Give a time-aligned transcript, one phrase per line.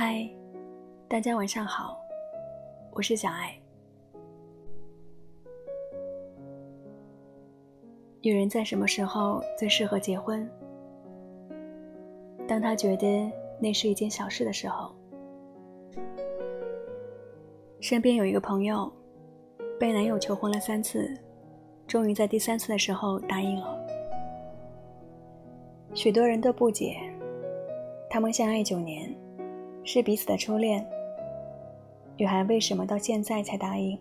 [0.00, 0.24] 嗨
[1.08, 1.98] 大家晚上好，
[2.92, 3.52] 我是小爱。
[8.22, 10.48] 女人在什么时候最适合结婚？
[12.46, 14.94] 当她觉得那是一件小事的时候。
[17.80, 18.88] 身边有一个朋友，
[19.80, 21.12] 被男友求婚了三次，
[21.88, 23.76] 终于在第三次的时候答应了。
[25.92, 26.96] 许多人都不解，
[28.08, 29.12] 他们相爱九年，
[29.90, 30.86] 是彼此的初恋，
[32.18, 33.98] 女孩为什么到现在才答应？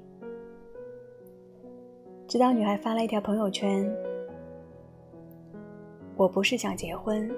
[2.27, 3.89] 直到女孩发了一条朋友圈
[6.17, 7.31] ：“我不是想结婚，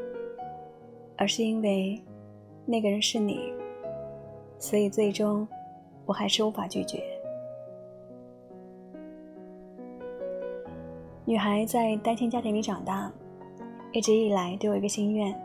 [1.16, 2.02] 而是因为
[2.66, 3.54] 那个人是你，
[4.58, 5.48] 所以最终
[6.08, 7.04] 我还是无法拒绝。”
[11.24, 13.12] 女孩在单亲家庭里长大。
[13.92, 15.36] 一直以来都有一个心愿，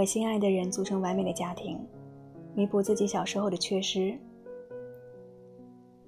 [0.00, 1.78] 和心爱的人组成完美的家庭，
[2.54, 4.16] 弥补自己小时候的缺失。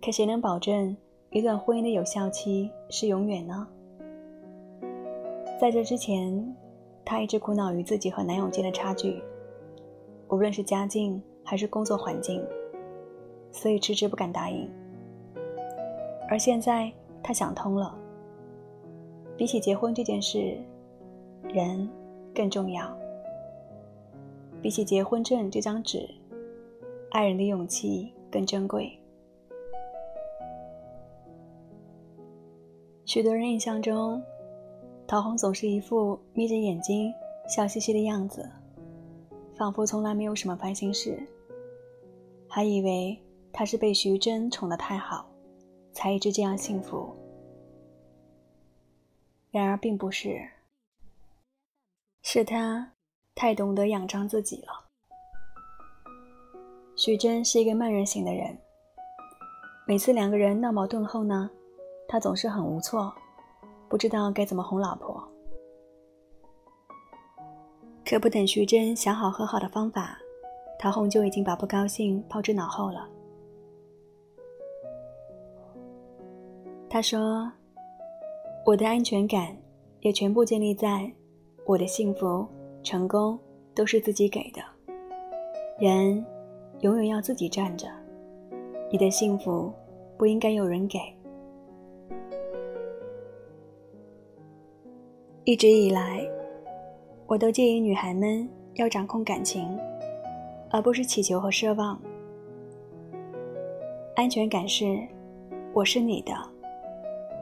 [0.01, 0.97] 可谁能保证
[1.29, 3.69] 一段婚姻的有效期是永远呢？
[5.61, 6.57] 在这之前，
[7.05, 9.23] 她一直苦恼于自己和男友间的差距，
[10.31, 12.43] 无论是家境还是工作环境，
[13.51, 14.67] 所以迟迟不敢答应。
[16.31, 16.91] 而现在，
[17.23, 17.95] 她想通了，
[19.37, 20.57] 比起结婚这件事。
[21.53, 21.87] 人
[22.35, 22.97] 更重要，
[24.63, 26.09] 比起结婚证这张纸，
[27.11, 28.97] 爱人的勇气更珍贵。
[33.05, 34.23] 许多人印象中，
[35.07, 37.13] 陶虹总是一副眯着眼睛
[37.49, 38.49] 笑嘻嘻的样子，
[39.57, 41.21] 仿佛从来没有什么烦心事，
[42.49, 43.21] 还以为
[43.53, 45.29] 她是被徐峥宠得太好，
[45.93, 47.15] 才一直这样幸福。
[49.51, 50.41] 然而并不是。
[52.25, 52.93] 是他
[53.35, 54.73] 太懂得仰仗自己了。
[56.95, 58.57] 徐峥是一个慢热型的人，
[59.87, 61.51] 每次两个人闹矛盾后呢，
[62.07, 63.13] 他总是很无措，
[63.89, 65.27] 不知道该怎么哄老婆。
[68.05, 70.19] 可不等徐峥想好和好的方法，
[70.79, 73.09] 陶虹就已经把不高兴抛之脑后了。
[76.91, 77.51] 他说
[78.67, 79.57] ：“我的安全感
[80.01, 81.11] 也全部建立在……”
[81.65, 82.47] 我的幸福、
[82.83, 83.39] 成功
[83.75, 84.63] 都是自己给的。
[85.79, 86.25] 人
[86.81, 87.89] 永远要自己站着，
[88.91, 89.73] 你的幸福
[90.17, 90.99] 不应该有人给。
[95.45, 96.25] 一直以来，
[97.27, 99.77] 我都建议女孩们要掌控感情，
[100.71, 102.01] 而不是祈求和奢望。
[104.15, 104.97] 安全感是
[105.73, 106.33] 我是你的，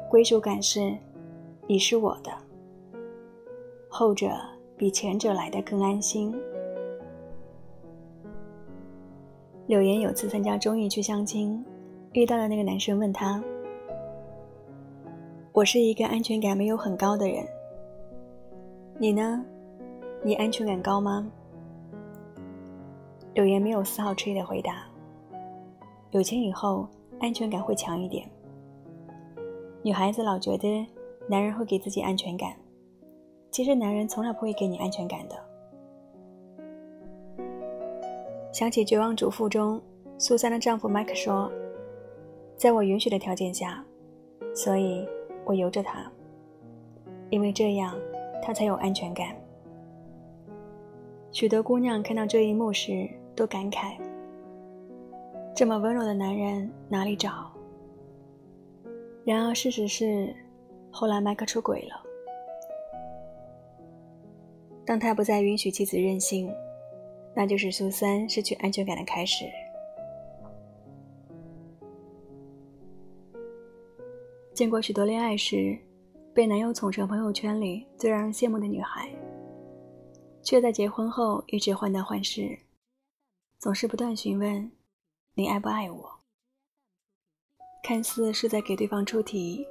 [0.08, 0.96] 归属感是
[1.66, 2.32] 你是我的。
[3.88, 4.30] 后者
[4.80, 6.34] 比前者来的更安心。
[9.66, 11.62] 柳岩有次参加综艺去相亲，
[12.12, 13.44] 遇到的那个男生问他
[15.52, 17.46] ：“我是一个安全感没有很高的人，
[18.98, 19.44] 你呢？
[20.22, 21.30] 你安全感高吗？”
[23.36, 24.86] 柳岩没有丝毫迟疑的回答
[26.12, 28.26] ：“有钱以后安全感会强一点。
[29.82, 30.86] 女孩子老觉得
[31.28, 32.54] 男人会给自己安全感。”
[33.50, 35.36] 其实男人从来不会给你安全感的。
[38.52, 39.80] 想起《绝望主妇》中，
[40.18, 41.50] 苏珊的丈夫麦克说
[42.56, 43.84] ：“在我允许的条件下，
[44.54, 45.06] 所以
[45.44, 46.10] 我由着他，
[47.30, 47.96] 因为这样
[48.42, 49.34] 他才有安全感。”
[51.32, 53.96] 许多姑娘看到这一幕时都感慨
[55.54, 57.50] ：“这么温柔的男人哪里找？”
[59.24, 60.34] 然而事实是，
[60.90, 61.99] 后来麦克出轨了。
[64.90, 66.52] 当他不再允许妻子任性，
[67.32, 69.44] 那就是苏三失去安全感的开始。
[74.52, 75.78] 见过许多恋爱时，
[76.34, 79.08] 被男友宠成朋友圈里最让人羡慕的女孩，
[80.42, 82.58] 却在结婚后一直患得患失，
[83.60, 84.72] 总是不断询问
[85.34, 86.10] ：“你爱不爱我？”
[87.80, 89.64] 看似是在给对方出题，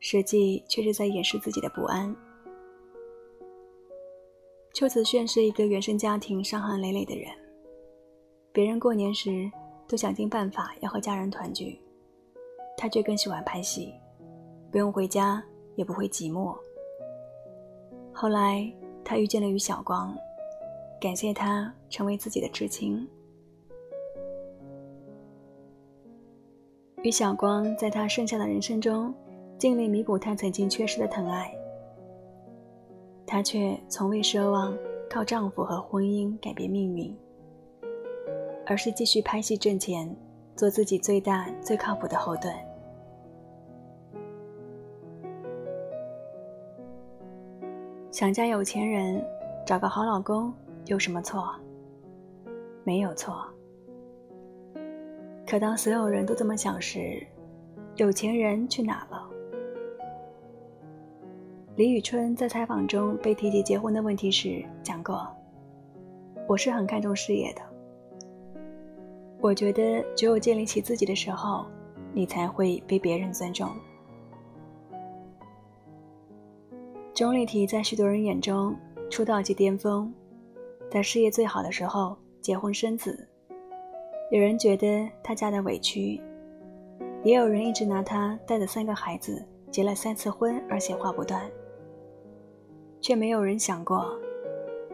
[0.00, 2.16] 实际却是在掩饰自己的不安。
[4.78, 7.28] 邱子炫是一个原生家庭伤痕累累的人，
[8.52, 9.50] 别人过年时
[9.88, 11.80] 都想尽办法要和家人团聚，
[12.76, 13.92] 他却更喜欢拍戏，
[14.70, 15.42] 不用回家
[15.74, 16.56] 也不会寂寞。
[18.12, 18.72] 后来
[19.04, 20.16] 他遇见了于晓光，
[21.00, 23.04] 感谢他成为自己的知青。
[27.02, 29.12] 于晓光在他剩下的人生中，
[29.58, 31.52] 尽力弥补他曾经缺失的疼爱。
[33.30, 34.74] 她却从未奢望
[35.10, 37.14] 靠丈夫和婚姻改变命运，
[38.66, 40.16] 而是继续拍戏挣钱，
[40.56, 42.52] 做自己最大最靠谱的后盾。
[48.10, 49.22] 想嫁有钱人，
[49.66, 50.50] 找个好老公
[50.86, 51.54] 有什么错？
[52.82, 53.46] 没有错。
[55.46, 57.24] 可当所有人都这么想时，
[57.96, 59.17] 有钱人去哪了？
[61.78, 65.24] 李宇春在采访中被提及结婚的问题时讲过
[66.48, 67.62] ：“我是很看重事业的。
[69.40, 71.64] 我觉得只有建立起自己的时候，
[72.12, 73.70] 你才会被别人尊重。”
[77.14, 78.74] 钟丽缇在许多人眼中
[79.08, 80.12] 出道即巅峰，
[80.90, 83.28] 在事业最好的时候结婚生子。
[84.32, 86.20] 有人觉得她嫁的委屈，
[87.22, 91.48] 也有人一直拿她带着三个孩子、结了三次婚而闲话不断。
[93.00, 94.18] 却没有人想过，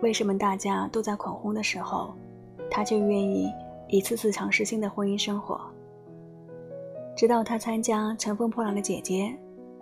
[0.02, 2.14] 为什么大家都在恐婚的时候，
[2.70, 3.52] 她却愿意
[3.88, 5.60] 一次次尝试新的婚姻生活。
[7.16, 9.34] 直到她参加《乘风破浪的姐姐》，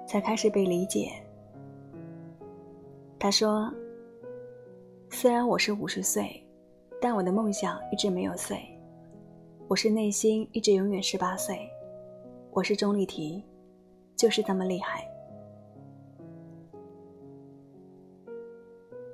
[0.09, 1.13] 才开始被理解。
[3.19, 3.73] 她说
[5.11, 6.45] ：“虽然我是五十岁，
[7.01, 8.59] 但我的梦想一直没有碎。”
[9.69, 11.59] 我是内心一直永远十八岁，
[12.51, 13.43] 我是钟丽缇，
[14.17, 15.09] 就是这么厉害。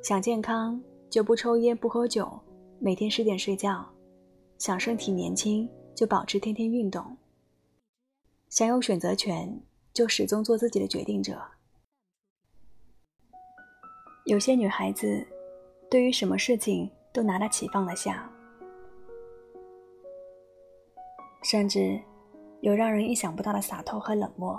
[0.09, 2.27] 想健康就不抽烟不喝酒，
[2.79, 3.85] 每天十点睡觉；
[4.57, 7.15] 想身体年轻就保持天天运动；
[8.49, 9.61] 想有选择权
[9.93, 11.39] 就始终做自己的决定者。
[14.25, 15.27] 有些女孩子，
[15.91, 18.33] 对于什么事情都拿得起放得下。
[21.43, 22.01] 甚至
[22.63, 24.59] 有让人意想不到的洒脱和冷漠。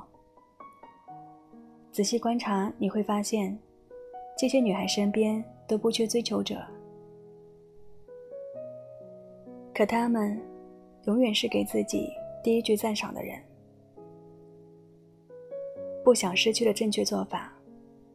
[1.91, 3.59] 仔细观察，你会发现，
[4.39, 6.55] 这些女孩身边都不缺追求者，
[9.73, 10.39] 可她们
[11.07, 12.09] 永远是给自己
[12.41, 13.37] 第一句赞赏的人。
[16.05, 17.53] 不想失去的正确做法，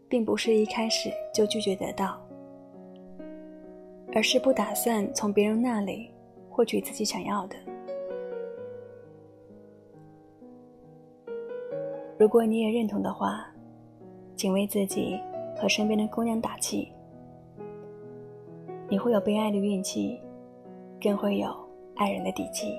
[0.08, 2.18] 并不是一开始就拒绝得到，
[4.14, 6.10] 而是不打算从别人那里
[6.48, 7.56] 获取自己想要的。
[12.18, 13.46] 如果你也认同的话，
[14.34, 15.20] 请为自己
[15.56, 16.92] 和身边的姑娘打气。
[18.88, 20.20] 你会有被爱的运气，
[21.00, 21.54] 更会有
[21.96, 22.74] 爱人的底气。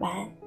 [0.00, 0.45] 晚安。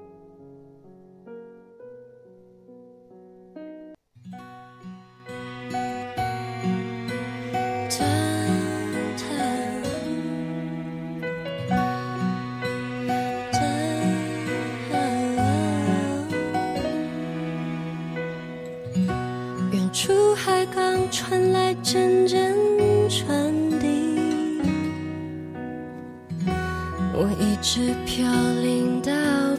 [27.72, 28.26] 我一直飘
[28.62, 29.12] 零到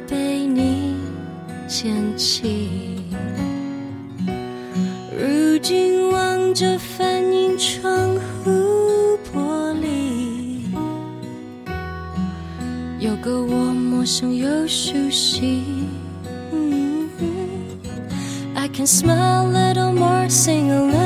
[0.10, 0.98] 被你
[1.66, 3.00] 捡起。
[5.18, 10.65] 如今望着反映窗户玻璃，
[13.00, 15.63] 有个我陌生又熟悉。
[18.56, 21.00] I can smile a little more, sing a little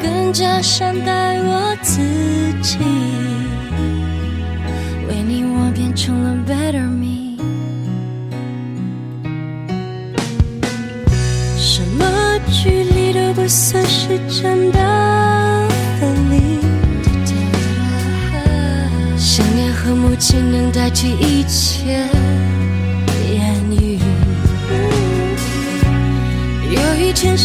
[0.00, 2.00] 更加善待我自
[2.62, 2.78] 己，
[5.08, 7.36] 为你我变成了 better me，
[11.56, 14.18] 什么距离都不算是。
[14.28, 15.68] 真的
[16.00, 16.58] 分离，
[19.16, 22.08] 想念和母亲能代替一切
[23.32, 23.98] 言语。
[26.70, 27.36] 有一天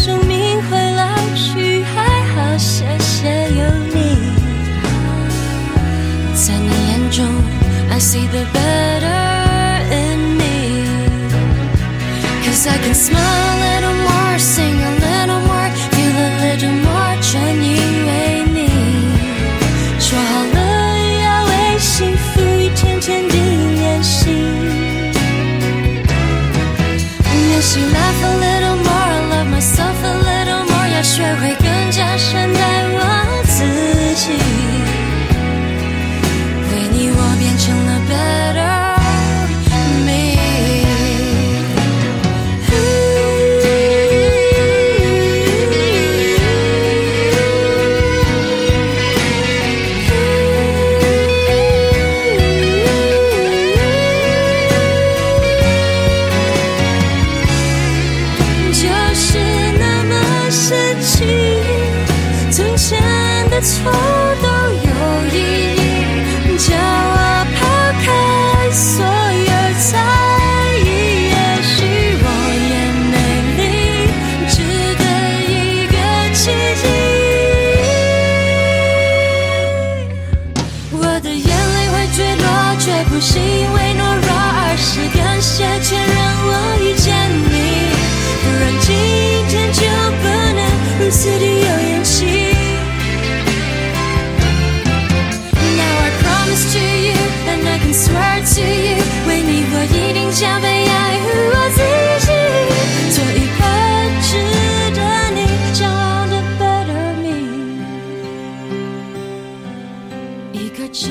[110.58, 111.08] 一个值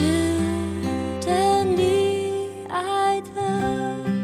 [1.24, 4.15] 得你爱的。